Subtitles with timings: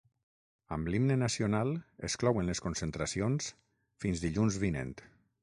[0.77, 1.73] Amb l’himne nacional
[2.09, 3.53] es clouen les concentracions,
[4.07, 4.99] fins dilluns vinent.